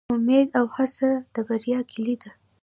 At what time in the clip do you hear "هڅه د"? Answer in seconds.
0.75-1.35